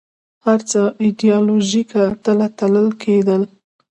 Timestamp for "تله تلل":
2.23-2.87